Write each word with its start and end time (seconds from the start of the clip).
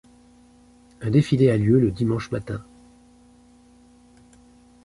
Un 1.01 1.11
défilé 1.11 1.51
a 1.51 1.57
lieu 1.59 1.79
le 1.79 1.91
dimanche 1.91 2.31
matin. 2.31 2.65